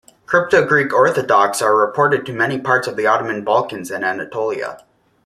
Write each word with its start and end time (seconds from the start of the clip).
Crypto-Greek 0.25 0.91
Orthodox 0.93 1.61
are 1.61 1.75
reported 1.77 2.25
to 2.25 2.33
many 2.33 2.59
parts 2.59 2.87
of 2.87 2.95
the 2.95 3.05
Ottoman 3.05 3.43
Balkans 3.43 3.91
and 3.91 4.03
Anatolia. 4.03 4.83